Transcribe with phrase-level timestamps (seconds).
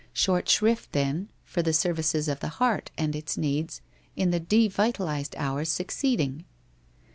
[0.13, 3.81] Short shrift then for the services of the heart, and its needs,
[4.15, 6.43] in the devitalized hours succeeding.